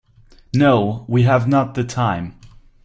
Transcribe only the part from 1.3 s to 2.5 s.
not the time.